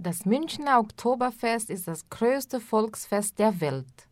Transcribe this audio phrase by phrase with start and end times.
[0.00, 4.07] Das Münchner Oktoberfest ist das größte Volksfest der Welt.